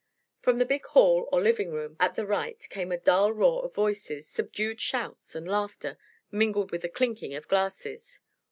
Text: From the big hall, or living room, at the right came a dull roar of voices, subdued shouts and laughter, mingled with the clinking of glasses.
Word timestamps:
From 0.41 0.57
the 0.57 0.65
big 0.65 0.83
hall, 0.85 1.29
or 1.31 1.43
living 1.43 1.69
room, 1.69 1.95
at 1.99 2.15
the 2.15 2.25
right 2.25 2.57
came 2.71 2.91
a 2.91 2.97
dull 2.97 3.31
roar 3.31 3.63
of 3.63 3.75
voices, 3.75 4.25
subdued 4.27 4.81
shouts 4.81 5.35
and 5.35 5.47
laughter, 5.47 5.95
mingled 6.31 6.71
with 6.71 6.81
the 6.81 6.89
clinking 6.89 7.35
of 7.35 7.47
glasses. 7.47 8.19